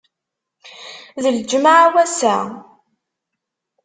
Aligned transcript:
D 1.23 1.25
lǧemɛa 1.35 1.85
wass-a? 1.93 2.35